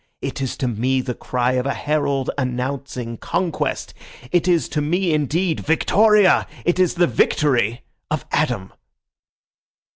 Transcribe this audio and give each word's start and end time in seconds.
It 0.19 0.41
is 0.41 0.57
to 0.57 0.67
me 0.67 0.99
the 1.01 1.13
cry 1.13 1.51
of 1.51 1.67
a 1.67 1.75
herald 1.75 2.31
announcing 2.35 3.17
conquest. 3.17 3.93
It 4.31 4.47
is 4.47 4.67
to 4.69 4.81
me 4.81 5.13
indeed 5.13 5.59
'Victoria'; 5.59 6.47
it 6.65 6.79
is 6.79 6.95
the 6.95 7.05
victory 7.05 7.83
of 8.09 8.25
Adam." 8.31 8.73